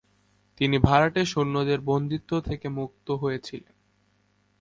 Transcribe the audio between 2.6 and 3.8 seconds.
মুক্ত হয়েছিলেন।